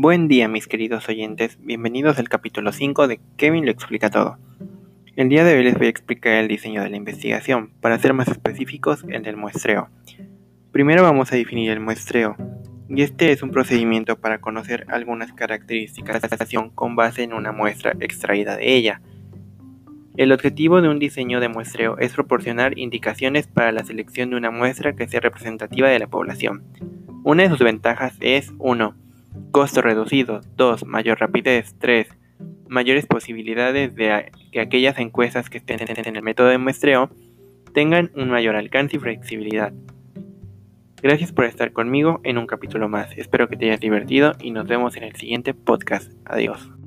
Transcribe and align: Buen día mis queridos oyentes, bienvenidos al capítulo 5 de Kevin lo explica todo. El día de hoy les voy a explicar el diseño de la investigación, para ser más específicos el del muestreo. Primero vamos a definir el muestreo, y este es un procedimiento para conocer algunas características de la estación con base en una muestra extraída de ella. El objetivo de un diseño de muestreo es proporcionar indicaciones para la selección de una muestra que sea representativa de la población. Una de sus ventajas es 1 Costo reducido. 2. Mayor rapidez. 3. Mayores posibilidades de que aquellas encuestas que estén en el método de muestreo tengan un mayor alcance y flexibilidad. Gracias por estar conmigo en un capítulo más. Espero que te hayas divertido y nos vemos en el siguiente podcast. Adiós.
Buen 0.00 0.28
día 0.28 0.46
mis 0.46 0.68
queridos 0.68 1.08
oyentes, 1.08 1.58
bienvenidos 1.60 2.20
al 2.20 2.28
capítulo 2.28 2.70
5 2.70 3.08
de 3.08 3.18
Kevin 3.36 3.64
lo 3.64 3.72
explica 3.72 4.10
todo. 4.10 4.38
El 5.16 5.28
día 5.28 5.42
de 5.42 5.56
hoy 5.56 5.64
les 5.64 5.76
voy 5.76 5.88
a 5.88 5.90
explicar 5.90 6.34
el 6.34 6.46
diseño 6.46 6.84
de 6.84 6.88
la 6.88 6.96
investigación, 6.96 7.72
para 7.80 7.98
ser 7.98 8.14
más 8.14 8.28
específicos 8.28 9.04
el 9.08 9.24
del 9.24 9.36
muestreo. 9.36 9.88
Primero 10.70 11.02
vamos 11.02 11.32
a 11.32 11.34
definir 11.34 11.72
el 11.72 11.80
muestreo, 11.80 12.36
y 12.88 13.02
este 13.02 13.32
es 13.32 13.42
un 13.42 13.50
procedimiento 13.50 14.20
para 14.20 14.40
conocer 14.40 14.86
algunas 14.86 15.32
características 15.32 16.22
de 16.22 16.28
la 16.28 16.32
estación 16.32 16.70
con 16.70 16.94
base 16.94 17.24
en 17.24 17.32
una 17.32 17.50
muestra 17.50 17.96
extraída 17.98 18.56
de 18.56 18.76
ella. 18.76 19.00
El 20.16 20.30
objetivo 20.30 20.80
de 20.80 20.90
un 20.90 21.00
diseño 21.00 21.40
de 21.40 21.48
muestreo 21.48 21.98
es 21.98 22.12
proporcionar 22.12 22.78
indicaciones 22.78 23.48
para 23.48 23.72
la 23.72 23.84
selección 23.84 24.30
de 24.30 24.36
una 24.36 24.52
muestra 24.52 24.94
que 24.94 25.08
sea 25.08 25.18
representativa 25.18 25.88
de 25.88 25.98
la 25.98 26.06
población. 26.06 26.62
Una 27.24 27.42
de 27.42 27.48
sus 27.48 27.58
ventajas 27.58 28.14
es 28.20 28.52
1 28.58 29.07
Costo 29.50 29.82
reducido. 29.82 30.40
2. 30.56 30.84
Mayor 30.86 31.18
rapidez. 31.20 31.74
3. 31.78 32.08
Mayores 32.68 33.06
posibilidades 33.06 33.94
de 33.94 34.30
que 34.52 34.60
aquellas 34.60 34.98
encuestas 34.98 35.48
que 35.48 35.58
estén 35.58 35.78
en 35.80 36.16
el 36.16 36.22
método 36.22 36.48
de 36.48 36.58
muestreo 36.58 37.10
tengan 37.72 38.10
un 38.14 38.30
mayor 38.30 38.56
alcance 38.56 38.96
y 38.96 39.00
flexibilidad. 39.00 39.72
Gracias 41.02 41.32
por 41.32 41.44
estar 41.44 41.72
conmigo 41.72 42.20
en 42.24 42.38
un 42.38 42.46
capítulo 42.46 42.88
más. 42.88 43.16
Espero 43.16 43.48
que 43.48 43.56
te 43.56 43.66
hayas 43.66 43.80
divertido 43.80 44.32
y 44.40 44.50
nos 44.50 44.66
vemos 44.66 44.96
en 44.96 45.04
el 45.04 45.14
siguiente 45.14 45.54
podcast. 45.54 46.12
Adiós. 46.24 46.77